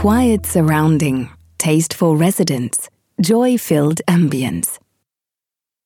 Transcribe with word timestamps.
Quiet 0.00 0.46
Surrounding, 0.46 1.28
Tasteful 1.58 2.16
Residence, 2.16 2.88
Joy-Filled 3.18 4.00
Ambience. 4.08 4.78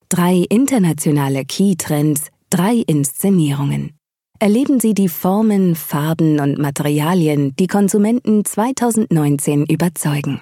Drei 0.09 0.45
internationale 0.50 1.45
Key-Trends, 1.45 2.29
drei 2.48 2.85
Inszenierungen. 2.87 3.90
Erleben 4.38 4.79
Sie 4.79 4.95
die 4.95 5.09
Formen, 5.09 5.74
Farben 5.74 6.38
und 6.38 6.59
Materialien, 6.59 7.56
die 7.56 7.66
Konsumenten 7.66 8.45
2019 8.45 9.66
überzeugen. 9.66 10.41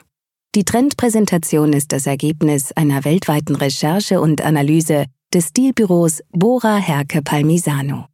Die 0.55 0.65
Trendpräsentation 0.65 1.73
ist 1.73 1.93
das 1.93 2.07
Ergebnis 2.07 2.73
einer 2.73 3.07
weltweiten 3.07 3.57
Recherche 3.57 4.21
und 4.21 4.43
Analyse 4.43 5.07
des 5.33 5.49
Stilbüros 5.49 6.21
Bora 6.31 6.77
Herke 6.77 7.23
Palmisano. 7.23 8.12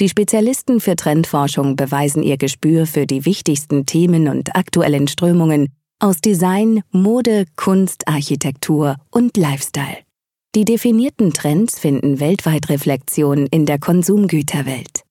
Die 0.00 0.08
Spezialisten 0.08 0.78
für 0.78 0.94
Trendforschung 0.94 1.74
beweisen 1.74 2.22
ihr 2.22 2.36
Gespür 2.36 2.86
für 2.86 3.04
die 3.04 3.24
wichtigsten 3.24 3.84
Themen 3.84 4.28
und 4.28 4.54
aktuellen 4.54 5.08
Strömungen 5.08 5.70
aus 5.98 6.20
Design, 6.20 6.82
Mode, 6.92 7.46
Kunst, 7.56 8.06
Architektur 8.06 8.96
und 9.10 9.36
Lifestyle. 9.36 9.98
Die 10.54 10.64
definierten 10.64 11.32
Trends 11.32 11.80
finden 11.80 12.20
weltweit 12.20 12.68
Reflexion 12.68 13.46
in 13.46 13.66
der 13.66 13.80
Konsumgüterwelt. 13.80 15.02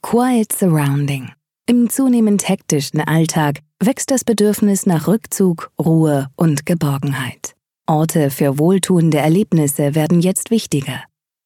Quiet 0.00 0.52
Surrounding. 0.52 1.30
Im 1.66 1.90
zunehmend 1.90 2.48
hektischen 2.48 3.02
Alltag 3.02 3.60
wächst 3.78 4.10
das 4.10 4.24
Bedürfnis 4.24 4.86
nach 4.86 5.06
Rückzug, 5.06 5.70
Ruhe 5.78 6.28
und 6.36 6.64
Geborgenheit. 6.64 7.54
Orte 7.86 8.30
für 8.30 8.58
wohltuende 8.58 9.18
Erlebnisse 9.18 9.94
werden 9.94 10.20
jetzt 10.20 10.50
wichtiger. 10.50 11.02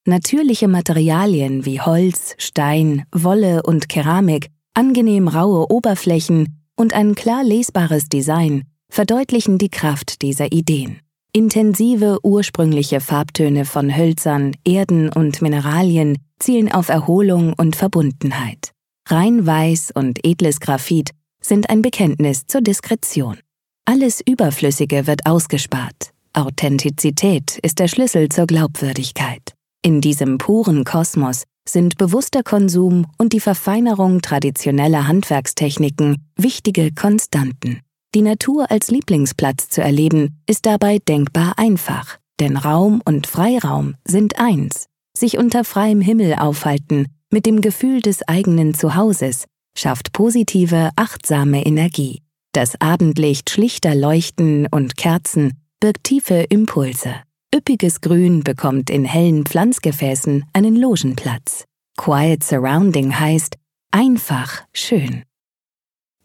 Natürliche 0.08 0.68
Materialien 0.68 1.64
wie 1.66 1.80
Holz, 1.80 2.36
Stein, 2.38 3.02
Wolle 3.10 3.64
und 3.64 3.88
Keramik, 3.88 4.50
angenehm 4.72 5.26
raue 5.26 5.68
Oberflächen 5.68 6.62
und 6.76 6.94
ein 6.94 7.16
klar 7.16 7.42
lesbares 7.42 8.08
Design 8.08 8.62
verdeutlichen 8.88 9.58
die 9.58 9.68
Kraft 9.68 10.22
dieser 10.22 10.52
Ideen. 10.52 11.00
Intensive 11.32 12.20
ursprüngliche 12.22 13.00
Farbtöne 13.00 13.64
von 13.64 13.96
Hölzern, 13.96 14.52
Erden 14.64 15.08
und 15.08 15.42
Mineralien 15.42 16.18
zielen 16.38 16.70
auf 16.70 16.88
Erholung 16.88 17.52
und 17.54 17.74
Verbundenheit. 17.74 18.70
Rein 19.08 19.44
weiß 19.44 19.90
und 19.92 20.24
edles 20.24 20.60
Graphit 20.60 21.10
sind 21.40 21.68
ein 21.68 21.82
Bekenntnis 21.82 22.46
zur 22.46 22.60
Diskretion. 22.60 23.38
Alles 23.84 24.20
Überflüssige 24.24 25.08
wird 25.08 25.26
ausgespart. 25.26 26.12
Authentizität 26.32 27.58
ist 27.58 27.80
der 27.80 27.88
Schlüssel 27.88 28.28
zur 28.28 28.46
Glaubwürdigkeit. 28.46 29.55
In 29.86 30.00
diesem 30.00 30.38
puren 30.38 30.82
Kosmos 30.82 31.44
sind 31.64 31.96
bewusster 31.96 32.42
Konsum 32.42 33.06
und 33.18 33.32
die 33.32 33.38
Verfeinerung 33.38 34.20
traditioneller 34.20 35.06
Handwerkstechniken 35.06 36.28
wichtige 36.34 36.92
Konstanten. 36.92 37.82
Die 38.12 38.22
Natur 38.22 38.68
als 38.72 38.90
Lieblingsplatz 38.90 39.68
zu 39.68 39.82
erleben, 39.82 40.42
ist 40.48 40.66
dabei 40.66 40.98
denkbar 40.98 41.56
einfach, 41.56 42.18
denn 42.40 42.56
Raum 42.56 43.00
und 43.04 43.28
Freiraum 43.28 43.94
sind 44.04 44.40
eins. 44.40 44.86
Sich 45.16 45.38
unter 45.38 45.62
freiem 45.62 46.00
Himmel 46.00 46.34
aufhalten, 46.34 47.06
mit 47.30 47.46
dem 47.46 47.60
Gefühl 47.60 48.00
des 48.00 48.26
eigenen 48.26 48.74
Zuhauses, 48.74 49.44
schafft 49.78 50.12
positive, 50.12 50.90
achtsame 50.96 51.64
Energie. 51.64 52.22
Das 52.50 52.74
Abendlicht 52.80 53.50
schlichter 53.50 53.94
Leuchten 53.94 54.66
und 54.68 54.96
Kerzen 54.96 55.52
birgt 55.78 56.02
tiefe 56.02 56.44
Impulse. 56.48 57.14
Üppiges 57.54 58.00
Grün 58.00 58.42
bekommt 58.42 58.90
in 58.90 59.04
hellen 59.04 59.46
Pflanzgefäßen 59.46 60.44
einen 60.52 60.76
Logenplatz. 60.76 61.64
Quiet 61.96 62.42
Surrounding 62.42 63.18
heißt 63.18 63.56
einfach 63.92 64.62
schön. 64.72 65.22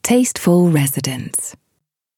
Tasteful 0.02 0.72
Residence. 0.72 1.56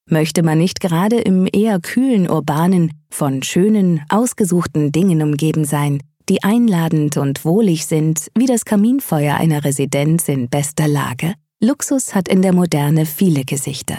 Möchte 0.09 0.41
man 0.41 0.57
nicht 0.57 0.79
gerade 0.79 1.19
im 1.19 1.47
eher 1.51 1.79
kühlen 1.79 2.29
urbanen, 2.29 2.94
von 3.09 3.44
schönen, 3.44 4.01
ausgesuchten 4.09 4.91
Dingen 4.91 5.22
umgeben 5.22 5.66
sein, 5.66 5.99
die 6.29 6.44
einladend 6.44 7.17
und 7.17 7.45
wohlig 7.45 7.85
sind, 7.85 8.31
wie 8.38 8.45
das 8.45 8.66
Kaminfeuer 8.66 9.35
einer 9.35 9.63
Residenz 9.63 10.29
in 10.29 10.49
bester 10.49 10.88
Lage? 10.88 11.33
Luxus 11.61 12.16
hat 12.16 12.28
in 12.29 12.41
der 12.41 12.53
Moderne 12.53 13.05
viele 13.05 13.44
Gesichter. 13.44 13.97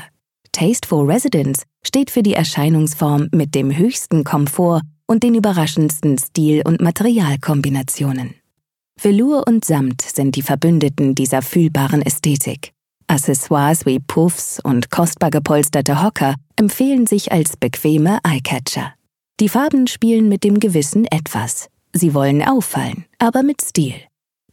Tasteful 0.53 1.11
Residence 1.11 1.65
steht 1.83 2.11
für 2.11 2.23
die 2.23 2.34
Erscheinungsform 2.34 3.29
mit 3.33 3.55
dem 3.55 3.77
höchsten 3.77 4.25
Komfort 4.25 4.81
und 5.07 5.23
den 5.23 5.35
überraschendsten 5.35 6.19
Stil- 6.19 6.63
und 6.65 6.81
Materialkombinationen. 6.81 8.35
Velour 9.01 9.47
und 9.47 9.65
Samt 9.65 10.03
sind 10.03 10.37
die 10.37 10.43
Verbündeten 10.43 11.15
dieser 11.15 11.43
fühlbaren 11.43 12.03
Ästhetik. 12.03 12.73
Accessoires 13.07 13.85
wie 13.87 14.01
Puffs 14.01 14.61
und 14.63 14.91
kostbar 14.91 15.31
gepolsterte 15.31 16.03
Hocker 16.03 16.37
empfehlen 16.57 17.07
sich 17.07 17.33
als 17.33 17.57
bequeme 17.57 18.19
Eyecatcher. 18.25 18.95
Die 19.41 19.49
Farben 19.49 19.87
spielen 19.87 20.29
mit 20.29 20.45
dem 20.45 20.61
gewissen 20.61 21.05
Etwas. 21.07 21.69
Sie 21.93 22.15
wollen 22.15 22.43
auffallen, 22.43 23.05
aber 23.19 23.43
mit 23.43 23.63
Stil. 23.63 23.95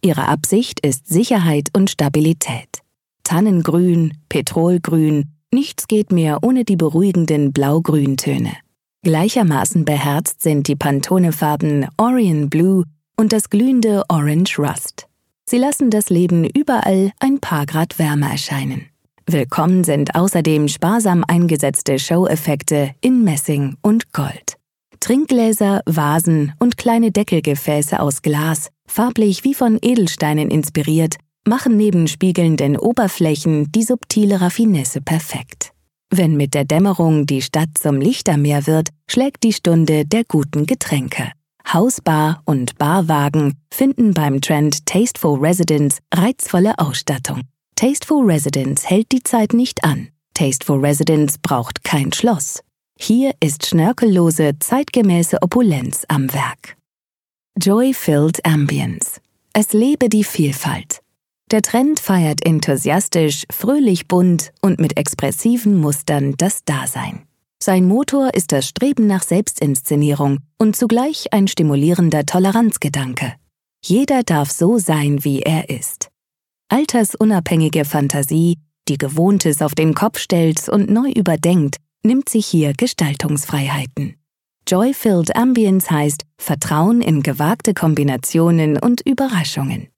Ihre 0.01 0.27
Absicht 0.27 0.79
ist 0.85 1.07
Sicherheit 1.07 1.69
und 1.73 1.89
Stabilität. 1.89 2.81
Tannengrün, 3.23 4.17
Petrolgrün, 4.27 5.31
Nichts 5.53 5.87
geht 5.87 6.13
mehr 6.13 6.39
ohne 6.43 6.63
die 6.63 6.77
beruhigenden 6.77 7.51
Blau-Grün-Töne. 7.51 8.53
Gleichermaßen 9.03 9.83
beherzt 9.83 10.43
sind 10.43 10.67
die 10.67 10.75
Pantone-Farben 10.75 11.87
Orion 11.97 12.51
Blue 12.51 12.83
und 13.17 13.33
das 13.33 13.49
glühende 13.49 14.03
Orange 14.09 14.59
Rust. 14.59 15.07
Sie 15.43 15.57
lassen 15.57 15.89
das 15.89 16.11
Leben 16.11 16.45
überall 16.45 17.11
ein 17.19 17.39
paar 17.39 17.65
Grad 17.65 17.97
wärmer 17.97 18.29
erscheinen. 18.29 18.89
Willkommen 19.25 19.83
sind 19.83 20.13
außerdem 20.13 20.67
sparsam 20.67 21.23
eingesetzte 21.27 21.97
Show-Effekte 21.97 22.91
in 23.01 23.23
Messing 23.23 23.75
und 23.81 24.13
Gold. 24.13 24.57
Trinkgläser, 24.99 25.81
Vasen 25.87 26.53
und 26.59 26.77
kleine 26.77 27.11
Deckelgefäße 27.11 27.99
aus 27.99 28.21
Glas, 28.21 28.69
farblich 28.85 29.43
wie 29.43 29.55
von 29.55 29.79
Edelsteinen 29.81 30.51
inspiriert, 30.51 31.15
machen 31.47 31.75
neben 31.75 32.07
spiegelnden 32.07 32.77
Oberflächen 32.77 33.71
die 33.71 33.81
subtile 33.81 34.41
Raffinesse 34.41 35.01
perfekt. 35.01 35.73
Wenn 36.13 36.35
mit 36.35 36.53
der 36.53 36.65
Dämmerung 36.65 37.25
die 37.25 37.41
Stadt 37.41 37.69
zum 37.79 38.01
Lichtermeer 38.01 38.67
wird, 38.67 38.89
schlägt 39.09 39.43
die 39.43 39.53
Stunde 39.53 40.05
der 40.05 40.25
guten 40.25 40.65
Getränke. 40.65 41.31
Hausbar 41.71 42.41
und 42.45 42.77
Barwagen 42.77 43.55
finden 43.71 44.13
beim 44.13 44.41
Trend 44.41 44.85
Tasteful 44.85 45.39
Residence 45.39 45.99
reizvolle 46.13 46.77
Ausstattung. 46.79 47.43
Tasteful 47.75 48.29
Residence 48.29 48.89
hält 48.89 49.13
die 49.13 49.23
Zeit 49.23 49.53
nicht 49.53 49.85
an. 49.85 50.09
Tasteful 50.33 50.79
Residence 50.79 51.37
braucht 51.37 51.85
kein 51.85 52.11
Schloss. 52.11 52.61
Hier 52.99 53.33
ist 53.39 53.65
schnörkellose, 53.65 54.59
zeitgemäße 54.59 55.41
Opulenz 55.41 56.03
am 56.09 56.31
Werk. 56.33 56.75
Joy-Filled 57.57 58.45
Ambience. 58.45 59.21
Es 59.53 59.71
lebe 59.71 60.09
die 60.09 60.25
Vielfalt. 60.25 61.01
Der 61.51 61.61
Trend 61.61 61.99
feiert 61.99 62.45
enthusiastisch, 62.45 63.43
fröhlich 63.51 64.07
bunt 64.07 64.53
und 64.61 64.79
mit 64.79 64.95
expressiven 64.95 65.77
Mustern 65.77 66.35
das 66.37 66.63
Dasein. 66.63 67.23
Sein 67.61 67.85
Motor 67.89 68.33
ist 68.33 68.53
das 68.53 68.65
Streben 68.65 69.05
nach 69.05 69.21
Selbstinszenierung 69.21 70.39
und 70.57 70.77
zugleich 70.77 71.33
ein 71.33 71.49
stimulierender 71.49 72.25
Toleranzgedanke. 72.25 73.33
Jeder 73.83 74.23
darf 74.23 74.49
so 74.49 74.77
sein, 74.77 75.25
wie 75.25 75.41
er 75.41 75.69
ist. 75.69 76.09
Altersunabhängige 76.69 77.83
Fantasie, 77.83 78.57
die 78.87 78.97
Gewohntes 78.97 79.61
auf 79.61 79.75
den 79.75 79.93
Kopf 79.93 80.19
stellt 80.19 80.69
und 80.69 80.89
neu 80.89 81.11
überdenkt, 81.11 81.75
nimmt 82.01 82.29
sich 82.29 82.47
hier 82.47 82.73
Gestaltungsfreiheiten. 82.73 84.15
Joy-Filled 84.69 85.35
Ambience 85.35 85.91
heißt 85.91 86.23
Vertrauen 86.37 87.01
in 87.01 87.21
gewagte 87.23 87.73
Kombinationen 87.73 88.77
und 88.77 89.01
Überraschungen. 89.01 89.89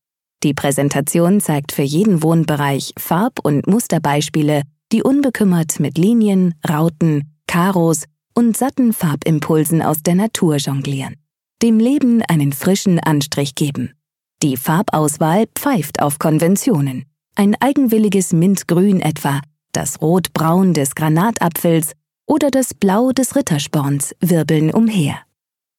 Die 0.44 0.54
Präsentation 0.54 1.40
zeigt 1.40 1.72
für 1.72 1.84
jeden 1.84 2.22
Wohnbereich 2.22 2.94
Farb- 2.98 3.40
und 3.44 3.66
Musterbeispiele, 3.66 4.64
die 4.92 5.02
unbekümmert 5.02 5.80
mit 5.80 5.98
Linien, 5.98 6.54
Rauten, 6.70 7.34
Karos 7.48 8.04
und 8.34 8.58
satten 8.58 8.92
Farbimpulsen 8.92 9.82
aus 9.82 10.04
der 10.04 10.16
Natur 10.16 10.58
jonglieren. 10.58 11.16
Dem 11.62 11.80
Leben 11.80 12.22
einen 12.28 12.52
frischen 12.52 13.00
Anstrich 13.00 13.56
geben. 13.56 13.94
Die 14.42 14.58
Farbauswahl 14.58 15.46
pfeift 15.56 16.02
auf 16.02 16.20
Konventionen. 16.20 17.06
Ein 17.36 17.56
eigenwilliges 17.62 18.34
Mintgrün 18.34 19.00
etwa, 19.02 19.40
das 19.72 20.02
Rotbraun 20.02 20.74
des 20.74 20.94
Granatapfels 20.94 21.94
oder 22.28 22.52
das 22.52 22.74
Blau 22.74 23.12
des 23.12 23.38
Rittersporns 23.38 24.14
wirbeln 24.20 24.72
umher. 24.72 25.20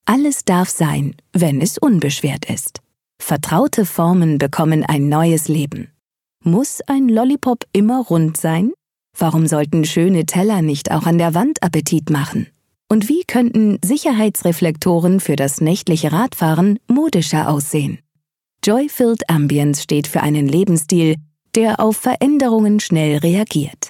Alles 0.05 0.43
darf 0.43 0.69
sein, 0.69 1.15
wenn 1.33 1.61
es 1.61 1.77
unbeschwert 1.77 2.49
ist. 2.49 2.81
Vertraute 3.19 3.85
Formen 3.85 4.37
bekommen 4.37 4.83
ein 4.83 5.09
neues 5.09 5.47
Leben. 5.47 5.89
Muss 6.43 6.81
ein 6.87 7.09
Lollipop 7.09 7.65
immer 7.73 8.03
rund 8.03 8.37
sein? 8.37 8.71
Warum 9.17 9.47
sollten 9.47 9.85
schöne 9.85 10.25
Teller 10.25 10.61
nicht 10.61 10.91
auch 10.91 11.05
an 11.05 11.17
der 11.17 11.33
Wand 11.33 11.63
Appetit 11.63 12.09
machen? 12.09 12.47
Und 12.87 13.09
wie 13.09 13.23
könnten 13.23 13.79
Sicherheitsreflektoren 13.83 15.19
für 15.19 15.35
das 15.35 15.59
nächtliche 15.59 16.11
Radfahren 16.11 16.77
modischer 16.87 17.49
aussehen? 17.49 17.99
Joy-Filled 18.63 19.29
Ambience 19.29 19.81
steht 19.81 20.07
für 20.07 20.21
einen 20.21 20.47
Lebensstil, 20.47 21.15
der 21.55 21.79
auf 21.79 21.97
Veränderungen 21.97 22.79
schnell 22.79 23.17
reagiert. 23.17 23.89